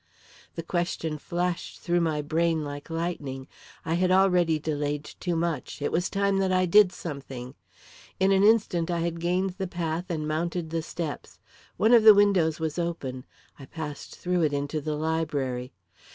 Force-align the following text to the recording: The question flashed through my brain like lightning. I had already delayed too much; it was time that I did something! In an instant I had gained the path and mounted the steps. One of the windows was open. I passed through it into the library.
The 0.55 0.63
question 0.63 1.19
flashed 1.19 1.79
through 1.79 2.01
my 2.01 2.23
brain 2.23 2.63
like 2.63 2.89
lightning. 2.89 3.47
I 3.85 3.93
had 3.93 4.09
already 4.09 4.57
delayed 4.57 5.03
too 5.03 5.35
much; 5.35 5.79
it 5.79 5.91
was 5.91 6.09
time 6.09 6.39
that 6.39 6.51
I 6.51 6.65
did 6.65 6.91
something! 6.91 7.53
In 8.19 8.31
an 8.31 8.41
instant 8.43 8.89
I 8.89 9.01
had 9.01 9.19
gained 9.19 9.51
the 9.59 9.67
path 9.67 10.05
and 10.09 10.27
mounted 10.27 10.71
the 10.71 10.81
steps. 10.81 11.37
One 11.77 11.93
of 11.93 12.01
the 12.01 12.15
windows 12.15 12.59
was 12.59 12.79
open. 12.79 13.25
I 13.59 13.65
passed 13.67 14.15
through 14.17 14.41
it 14.41 14.53
into 14.53 14.81
the 14.81 14.95
library. 14.95 15.71